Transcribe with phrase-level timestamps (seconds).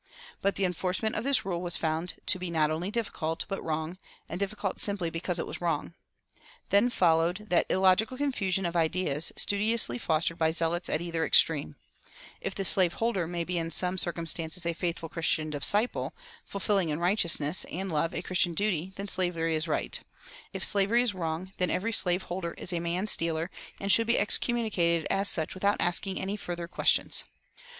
[0.41, 3.99] But the enforcement of this rule was found to be not only difficult, but wrong,
[4.27, 5.93] and difficult simply because it was wrong.
[6.71, 11.75] Then followed that illogical confusion of ideas studiously fostered by zealots at either extreme:
[12.41, 16.15] If the slave holder may be in some circumstances a faithful Christian disciple,
[16.47, 20.01] fulfilling in righteousness and love a Christian duty, then slavery is right;
[20.51, 23.49] if slavery is wrong, then every slave holder is a manstealer,
[23.79, 27.23] and should be excommunicated as such without asking any further questions.